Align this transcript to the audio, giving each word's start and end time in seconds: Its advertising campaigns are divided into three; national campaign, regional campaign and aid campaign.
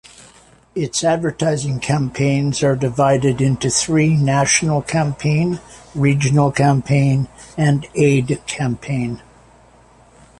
Its 0.73 1.03
advertising 1.03 1.79
campaigns 1.79 2.63
are 2.63 2.75
divided 2.75 3.39
into 3.39 3.69
three; 3.69 4.15
national 4.17 4.81
campaign, 4.81 5.59
regional 5.93 6.51
campaign 6.51 7.27
and 7.55 7.87
aid 7.93 8.41
campaign. 8.47 9.21